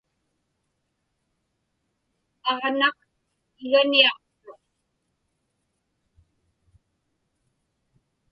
[2.51, 2.97] Aġnaq
[3.63, 4.59] iganiaqtuq.